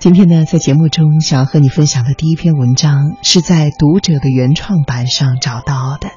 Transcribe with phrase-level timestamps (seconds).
[0.00, 6.10] 今天呢，在节目中想要和你分享的第一篇文章，是在读者的原创版上找到的。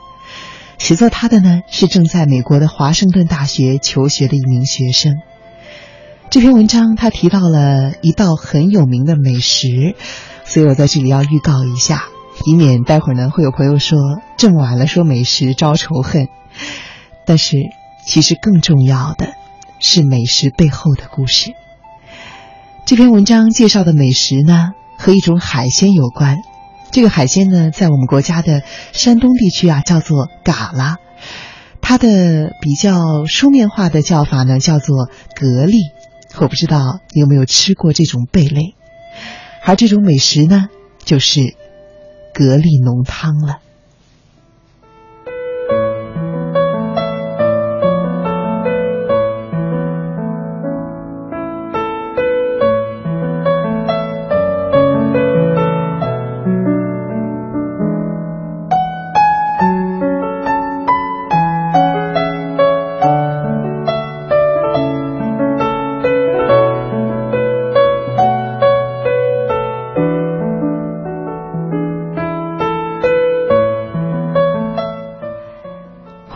[0.77, 5.15] 写作他的呢，是正在美国的华盛顿大学求学的一名学生。
[6.29, 9.95] 这篇文章他提到了一道很有名的美食，
[10.45, 12.03] 所以我在这里要预告一下，
[12.45, 13.97] 以免待会儿呢会有朋友说
[14.37, 16.27] 这么晚了说美食招仇恨。
[17.25, 17.57] 但是
[18.05, 19.33] 其实更重要的
[19.79, 21.55] 是美食背后的故事。
[22.91, 26.39] 这篇文章介绍的美食呢，和一种海鲜有关。
[26.91, 30.97] 这个海鲜呢，在我们国家的山东地区啊，叫做蛤蜊。
[31.79, 35.89] 它的比较书面化的叫法呢，叫做蛤蜊。
[36.41, 38.75] 我不知道你有没有吃过这种贝类。
[39.63, 40.67] 而这种美食呢，
[41.05, 41.39] 就是
[42.33, 43.59] 蛤蜊浓汤了。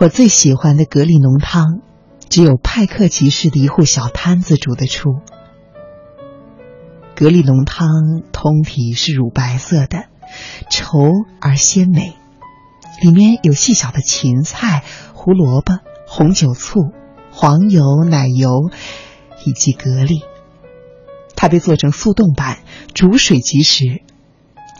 [0.06, 1.80] 我最喜欢的蛤蜊浓汤，
[2.28, 5.16] 只有派克集市的一户小摊子煮得出。
[7.16, 10.04] 蛤蜊浓汤通体是乳白色的，
[10.70, 12.14] 稠而鲜美，
[13.02, 16.92] 里面有细小的芹菜、胡萝卜、红酒醋、
[17.32, 18.70] 黄油、奶油
[19.44, 20.22] 以及蛤蜊。
[21.34, 22.58] 它被做成速冻版、
[22.94, 24.02] 煮水即食、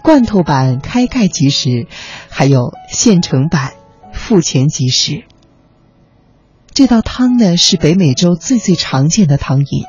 [0.05, 1.89] 罐头版、开盖即食，
[2.29, 3.73] 还有现成版。
[4.17, 5.25] 付钱即食。
[6.75, 9.85] 这道汤呢是北美洲最最常见的汤饮，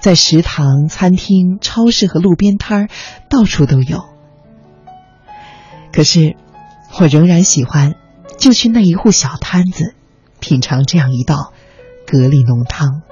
[0.00, 2.88] 在食堂、餐厅、超市和路边摊儿
[3.28, 4.04] 到处都有。
[5.92, 6.36] 可是，
[6.98, 7.96] 我仍然喜欢
[8.38, 9.94] 就去那一户小摊子，
[10.40, 11.52] 品尝这样一道
[12.06, 13.02] 蛤蜊浓汤。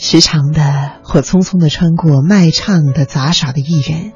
[0.00, 4.12] 时常的，我匆匆的穿过卖唱的、杂耍的艺人，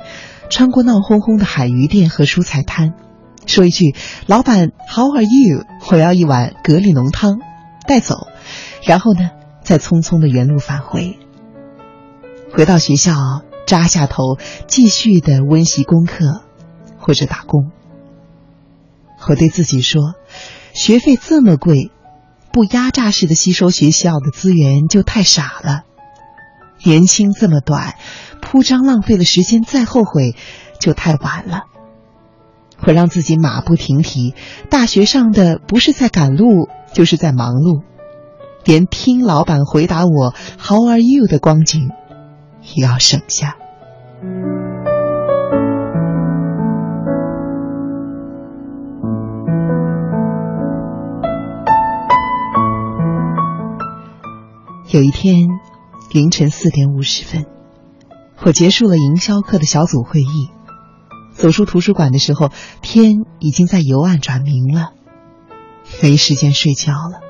[0.49, 2.95] 穿过闹哄哄的海鱼店和蔬菜摊，
[3.47, 7.41] 说一句“老板，How are you？” 我要一碗蛤蜊浓汤，
[7.89, 8.29] 带走。
[8.85, 9.31] 然后呢，
[9.65, 11.19] 再匆匆的原路返回。
[12.55, 14.39] 回到学校，扎下头，
[14.69, 16.43] 继续的温习功课，
[16.99, 17.73] 或者打工。
[19.27, 20.15] 我对自己说，
[20.75, 21.91] 学费这么贵。
[22.53, 25.85] 不压榨式的吸收学校的资源就太傻了，
[26.85, 27.95] 年轻这么短，
[28.41, 30.37] 铺张浪费了时间再后悔
[30.79, 31.63] 就太晚了。
[32.85, 34.35] 我让自己马不停蹄，
[34.69, 37.83] 大学上的不是在赶路就是在忙碌，
[38.65, 41.91] 连听老板回答我 “How are you” 的光景
[42.75, 43.57] 也要省下。
[54.93, 55.49] 有一天，
[56.13, 57.47] 凌晨四点五十分，
[58.43, 60.51] 我结束了营销课的小组会议，
[61.33, 62.51] 走出图书馆的时候，
[62.83, 64.93] 天已经在由暗转明了，
[66.03, 67.23] 没时间睡觉了。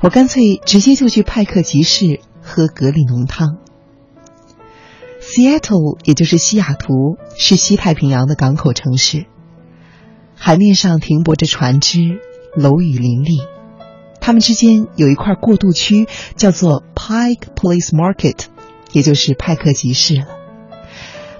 [0.00, 3.58] 我干脆直接就去派克集市喝蛤蜊浓汤。
[5.20, 9.26] Seattle，也就是西雅图，是西太平洋的港口城市，
[10.34, 12.18] 海面上停泊着船只，
[12.56, 13.40] 楼宇林立。
[14.24, 18.46] 他们之间有一块过渡区，叫做 Pike Place Market，
[18.90, 20.24] 也就是派克集市了。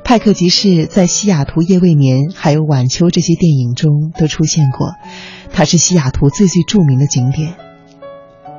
[0.05, 4.93] 派克集市在《西雅图夜未眠》还有《晚秋》这些电影中都出现过，
[5.51, 7.55] 它是西雅图最最著名的景点。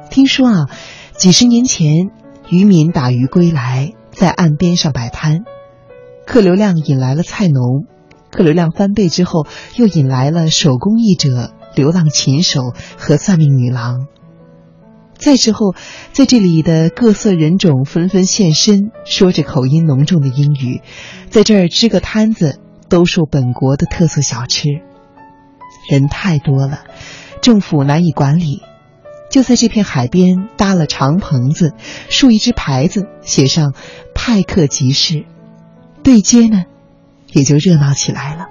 [0.09, 0.65] 听说啊，
[1.15, 2.09] 几十年前
[2.49, 5.43] 渔民打鱼归来，在岸边上摆摊，
[6.25, 7.85] 客流量引来了菜农，
[8.31, 11.51] 客流量翻倍之后，又引来了手工艺者。
[11.75, 14.07] 流浪琴手和算命女郎。
[15.17, 15.73] 再之后，
[16.11, 20.81] 在这里的各色人种纷纷现身，说着口音浓重的英语，
[21.29, 24.67] 在这儿支个摊子，兜售本国的特色小吃。
[25.89, 26.81] 人太多了，
[27.41, 28.61] 政府难以管理，
[29.29, 31.73] 就在这片海边搭了长棚子，
[32.09, 33.73] 竖一只牌子，写上
[34.13, 35.25] “派克集市”，
[36.03, 36.65] 对街呢，
[37.31, 38.47] 也就热闹起来了。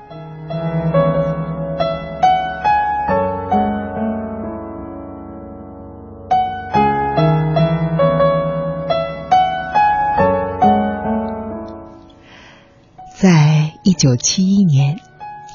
[13.24, 15.00] 在一九七一年，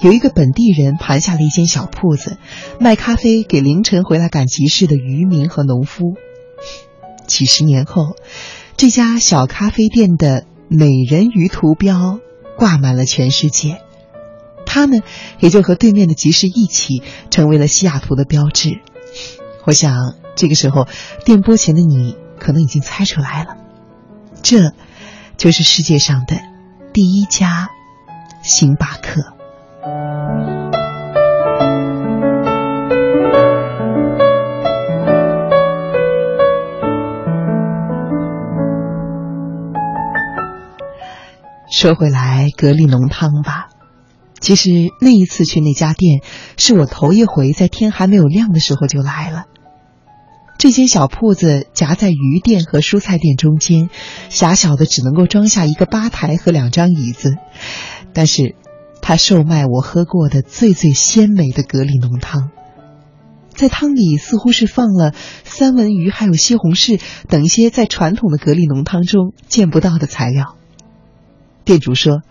[0.01, 2.37] 有一个本地人盘下了一间小铺子，
[2.79, 6.15] 卖咖啡给凌晨回来赶集市的渔民和农夫。
[7.27, 8.15] 几十年后，
[8.75, 12.19] 这家小咖啡店的美人鱼图标
[12.57, 13.79] 挂满了全世界，
[14.65, 15.03] 它呢，
[15.39, 18.79] 也就和对面的集市一起成为了西雅图的标志。
[19.65, 20.87] 我想，这个时候，
[21.23, 23.57] 电波前的你可能已经猜出来了，
[24.41, 24.73] 这，
[25.37, 26.35] 就是世界上的
[26.91, 27.69] 第一家
[28.41, 29.21] 星巴克。
[41.71, 43.67] 说回来，格力浓汤吧。
[44.39, 44.69] 其实
[44.99, 46.21] 那一次去那家店，
[46.57, 49.45] 是我头一回在天还没有亮的时候就来了。
[50.59, 53.89] 这间小铺子夹在鱼店和蔬菜店中间，
[54.29, 57.33] 狭小的只能够装下一个吧台和两张椅子，
[58.13, 58.55] 但是。
[59.01, 62.51] 他售卖我喝过的最最鲜美的蛤蜊浓汤，
[63.55, 65.13] 在汤里似乎是放了
[65.45, 70.57] 三文鱼还有西红柿等一些在传统的蛤蜊浓汤中见不到的材料。
[71.63, 72.21] 店主说，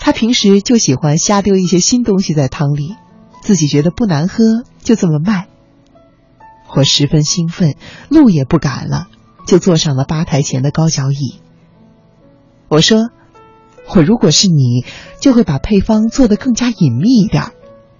[0.00, 2.96] 他平时就喜欢瞎丢一些新东西在汤里，
[3.42, 5.46] 自己觉得不难喝，就这么卖。
[6.74, 7.76] 我十分兴奋，
[8.08, 9.08] 路也不敢了，
[9.46, 11.40] 就坐上了吧台前的高脚椅。
[12.68, 13.10] 我说。
[13.94, 14.84] 我如果是你，
[15.20, 17.52] 就会把配方做得更加隐秘一点，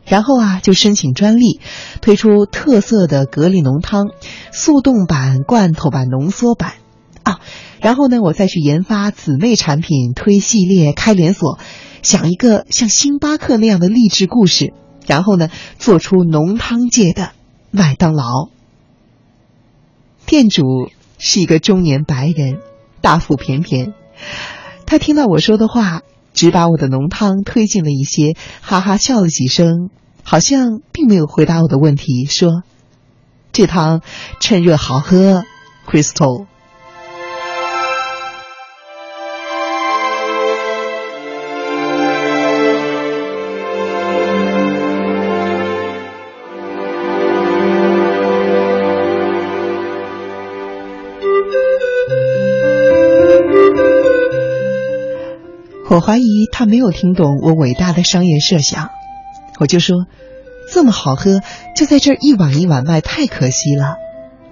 [0.04, 1.60] 然后啊，就申请专利，
[2.00, 4.06] 推出特色的蛤蜊浓汤，
[4.50, 6.72] 速冻版、罐头版、浓缩版
[7.22, 7.38] 啊。
[7.80, 11.60] 然后呢，我再去研发姊妹产品，推系列、开连锁，
[12.02, 14.74] 想一个像星巴克那样的励志故事，
[15.06, 17.30] 然后呢，做出浓汤界的
[17.70, 18.48] 麦当劳。
[20.26, 22.58] 店主是一个中年白人，
[23.00, 23.94] 大腹便便。
[24.84, 26.02] 他听到我说的话，
[26.34, 29.90] 只把我的浓汤推进了一些，哈哈笑了几声，
[30.24, 32.64] 好像并没有回答我的问题，说
[33.52, 34.02] ：“这汤
[34.40, 35.44] 趁热好喝
[35.86, 36.46] ，Crystal。”
[55.96, 58.90] 我怀疑他没有听懂我伟大的商业设想，
[59.58, 60.04] 我就说，
[60.70, 61.40] 这么好喝，
[61.74, 63.96] 就在这一碗一碗卖，太可惜了。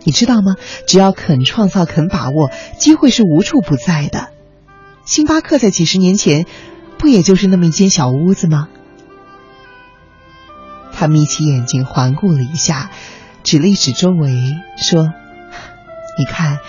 [0.04, 0.56] 你知道吗？
[0.86, 4.28] 只要肯创造，肯把握，机会是无处不在的。
[5.04, 6.46] 星巴克在几十年前，
[6.96, 8.68] 不也就是那么一间小屋子吗？
[10.94, 12.90] 他眯起眼睛环顾了一下，
[13.42, 14.30] 指了一指周围，
[14.78, 15.12] 说
[16.18, 16.60] ：“你看，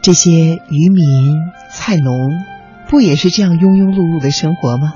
[0.00, 0.30] 这些
[0.70, 1.36] 渔民、
[1.70, 2.30] 菜农。”
[2.92, 4.92] 不也是这样庸庸碌碌的生活吗？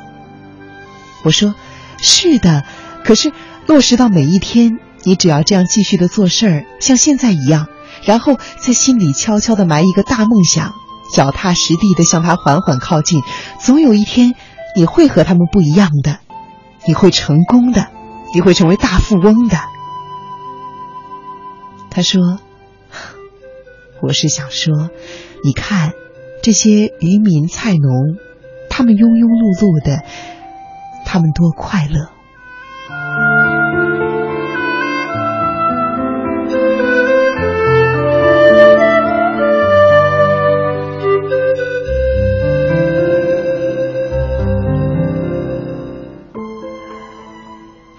[1.22, 1.54] 我说，
[1.96, 2.62] 是的。
[3.02, 3.32] 可是
[3.64, 7.68] 落实到每一天，你只要这样继续的做事儿，像现在一样，
[8.04, 10.74] 然后在心里悄悄的埋一个大梦想，
[11.14, 13.22] 脚踏实地的向他缓缓靠近，
[13.64, 14.34] 总有一天
[14.76, 16.18] 你会和他们不一样的，
[16.86, 17.86] 你会成功的，
[18.34, 19.56] 你会成为大富翁的。
[21.88, 22.40] 他说
[24.06, 24.90] ：“我是想说，
[25.42, 25.92] 你看。”
[26.42, 28.16] 这些渔民、菜农，
[28.70, 30.04] 他们庸庸碌碌的，
[31.04, 32.10] 他们多快乐。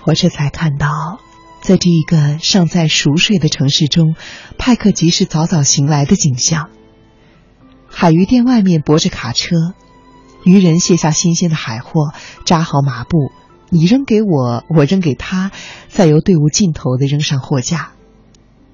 [0.06, 0.88] 我这才看到，
[1.62, 4.16] 在这一个尚在熟睡的城市中，
[4.58, 6.70] 派克集市早早醒来的景象。
[8.00, 9.56] 海鱼店外面泊着卡车，
[10.44, 12.14] 渔人卸下新鲜的海货，
[12.46, 13.32] 扎好马步，
[13.72, 15.50] 你扔给我，我扔给他，
[15.90, 17.94] 再由队伍尽头的扔上货架。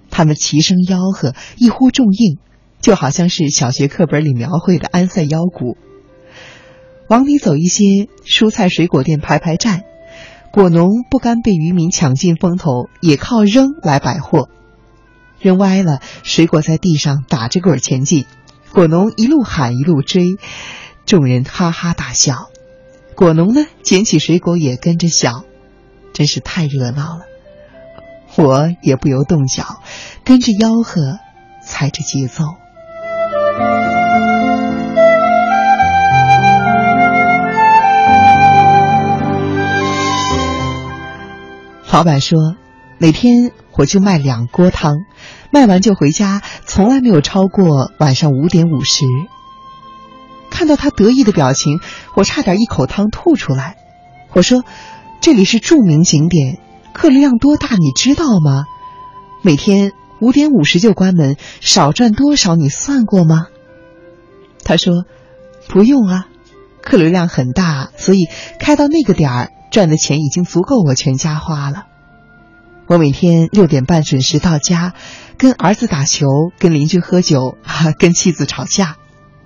[0.09, 2.37] 他们齐声吆喝，一呼众应，
[2.81, 5.77] 就好像是小学课本里描绘的安塞腰鼓。
[7.07, 9.83] 往里走一些，蔬菜水果店排排站，
[10.51, 14.49] 果农不甘被渔民抢尽风头，也靠扔来摆货。
[15.39, 18.25] 扔歪了，水果在地上打着滚前进。
[18.73, 20.39] 果农一路喊一路追，
[21.05, 22.49] 众人哈哈大笑。
[23.15, 25.43] 果农呢，捡起水果也跟着笑，
[26.11, 27.21] 真是太热闹了。
[28.35, 29.79] 我也不由动脚，
[30.25, 31.19] 跟着吆喝，
[31.63, 32.45] 踩着节奏。
[41.91, 42.55] 老板说，
[42.97, 44.97] 每天我就卖两锅汤。
[45.51, 49.05] 卖完就回家，从来没有超过晚上五点五十。
[50.49, 51.79] 看到他得意的表情，
[52.15, 53.77] 我差点一口汤吐出来。
[54.33, 54.63] 我说
[55.21, 56.59] ：“这里是著名景点，
[56.93, 58.65] 客流量多大你知道吗？
[59.41, 63.47] 每天五点五十就关门，少赚多少你算过吗？
[64.63, 65.05] 他说
[65.69, 66.27] ：“不用啊，
[66.81, 68.27] 客流量很大，所以
[68.59, 71.85] 开到那个点儿赚的钱已经足够我全家花了。
[72.93, 74.93] 我每天六点半准时到家，
[75.39, 76.27] 跟儿子打球，
[76.59, 77.57] 跟邻居喝酒，
[77.97, 78.97] 跟妻子吵架。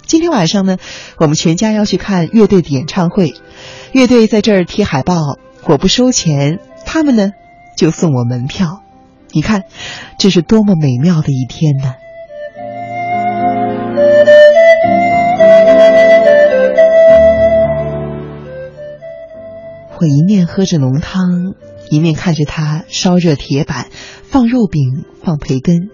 [0.05, 0.75] 今天晚上呢，
[1.17, 3.35] 我们全家要去看乐队的演唱会，
[3.93, 5.15] 乐队在这儿贴海报，
[5.63, 7.31] 我不收钱，他们呢
[7.77, 8.81] 就送我门票。
[9.31, 9.63] 你看，
[10.19, 11.93] 这是多么美妙的一天呢！”
[19.99, 21.55] 我一面喝着浓汤，
[21.89, 23.89] 一面看着他烧热铁板，
[24.23, 25.89] 放肉饼，放培根。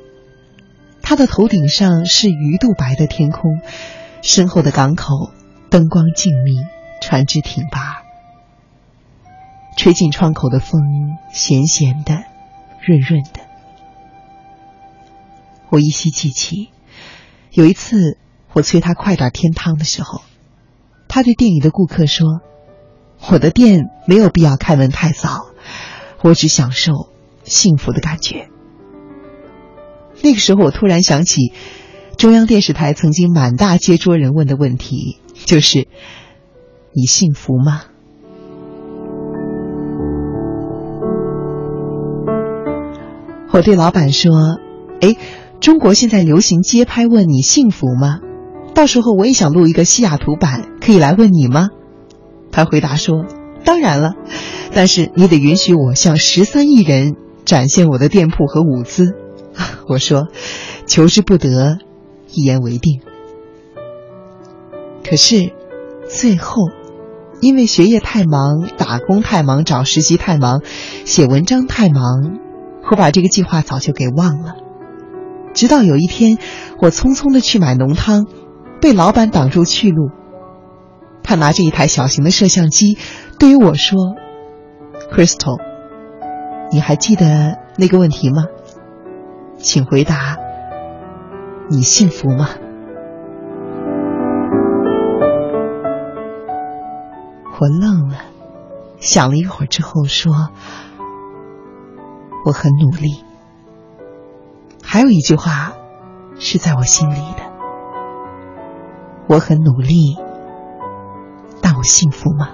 [1.02, 3.60] 他的头顶上是鱼肚白的天空，
[4.22, 5.32] 身后的港口
[5.70, 6.68] 灯光静谧，
[7.02, 8.04] 船只挺拔。
[9.78, 10.82] 吹进窗口的风
[11.32, 12.24] 咸咸的，
[12.82, 13.42] 润润的。
[15.70, 16.70] 我依稀记起，
[17.52, 18.18] 有一次
[18.54, 20.22] 我催他快点添汤的时候，
[21.08, 22.42] 他对店里的顾客说。
[23.30, 25.46] 我的店没有必要开门太早，
[26.24, 27.10] 我只享受
[27.44, 28.48] 幸福的感觉。
[30.22, 31.51] 那个时候，我突然想起
[32.18, 35.88] 中央电视台曾经满大街捉人问的问题，就是
[36.96, 37.82] “你幸福吗？”
[43.51, 44.32] 我对老板说
[45.01, 45.18] ：“哎，
[45.60, 48.22] 中国现在流行街拍问你幸福吗？
[48.74, 51.68] 到时候我也想录一个西雅图版，可以来问你吗？”
[52.50, 53.25] 他回答说
[53.65, 54.13] ：“当然了，
[54.74, 57.15] 但是你得允许我向十三亿人
[57.46, 59.13] 展现我的店铺和舞姿。
[59.88, 60.27] ”我说
[60.88, 61.77] ：“求之不得，
[62.32, 63.01] 一言为定。”
[65.08, 65.51] 可是
[66.10, 66.63] 最后，
[67.42, 70.62] 因为学业太忙、打工太忙、找实习太忙、
[71.06, 72.39] 写文章太忙，
[72.89, 74.56] 我把这个计划早就给忘了。
[75.53, 76.38] 直到有一天，
[76.80, 78.25] 我匆匆的去买浓汤，
[78.82, 80.10] 被老板挡住去路。
[81.22, 82.98] 他拿着一台小型的摄像机，
[83.39, 83.98] 对于我说
[85.13, 85.60] ：“Crystal，
[86.72, 88.48] 你还记得那个问题吗？
[89.60, 90.38] 请回答，
[91.70, 92.50] 你幸福吗？”
[97.60, 98.17] 我愣了，
[99.00, 100.34] 想了一会儿之后说
[102.46, 103.24] ：“我很努力。”
[104.84, 105.74] 还有一句话
[106.39, 107.43] 是在我心里的
[109.29, 110.17] ：“我很努力。”
[111.62, 112.50] 但我幸福吗？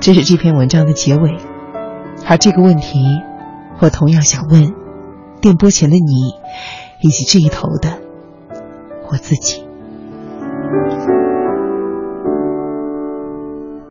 [0.00, 1.36] 这是这篇文章的结尾，
[2.26, 3.04] 而这个问题，
[3.80, 4.74] 我同样想问
[5.42, 6.34] 电波前的你，
[7.00, 8.00] 以及这一头的
[9.10, 9.69] 我自己。